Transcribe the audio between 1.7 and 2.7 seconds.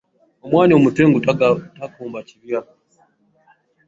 takomba kibya.